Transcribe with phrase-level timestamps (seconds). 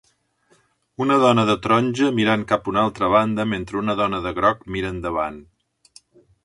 [1.05, 4.69] Una dona de taronja mirant cap a una altra banda mentre una dona de groc
[4.77, 5.41] mira endavant